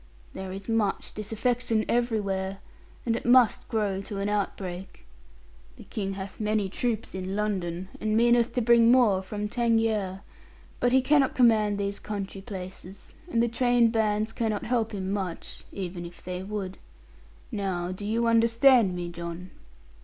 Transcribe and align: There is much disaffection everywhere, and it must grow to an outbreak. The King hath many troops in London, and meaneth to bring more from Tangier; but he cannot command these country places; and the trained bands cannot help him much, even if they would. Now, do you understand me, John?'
There 0.33 0.51
is 0.51 0.67
much 0.67 1.13
disaffection 1.13 1.85
everywhere, 1.87 2.57
and 3.05 3.15
it 3.15 3.23
must 3.23 3.67
grow 3.67 4.01
to 4.01 4.17
an 4.17 4.29
outbreak. 4.29 5.05
The 5.75 5.83
King 5.83 6.13
hath 6.13 6.39
many 6.39 6.69
troops 6.69 7.13
in 7.13 7.35
London, 7.35 7.87
and 7.99 8.17
meaneth 8.17 8.51
to 8.53 8.63
bring 8.63 8.91
more 8.91 9.21
from 9.21 9.47
Tangier; 9.47 10.23
but 10.79 10.91
he 10.91 11.03
cannot 11.03 11.35
command 11.35 11.77
these 11.77 11.99
country 11.99 12.41
places; 12.41 13.13
and 13.29 13.43
the 13.43 13.47
trained 13.47 13.91
bands 13.91 14.33
cannot 14.33 14.65
help 14.65 14.91
him 14.91 15.11
much, 15.11 15.65
even 15.71 16.03
if 16.03 16.23
they 16.23 16.41
would. 16.41 16.79
Now, 17.51 17.91
do 17.91 18.03
you 18.03 18.25
understand 18.25 18.95
me, 18.95 19.07
John?' 19.09 19.51